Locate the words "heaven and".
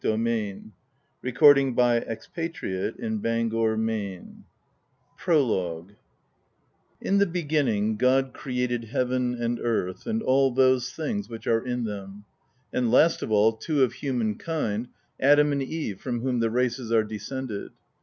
8.85-9.59